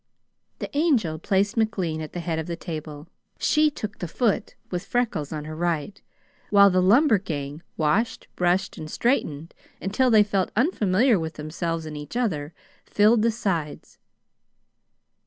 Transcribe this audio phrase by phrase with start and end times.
[0.57, 3.07] The Angel placed McLean at the head of the table.
[3.37, 6.01] She took the foot, with Freckles on her right,
[6.49, 11.95] while the lumber gang, washed, brushed, and straightened until they felt unfamiliar with themselves and
[11.95, 12.51] each other,
[12.83, 13.99] filled the sides.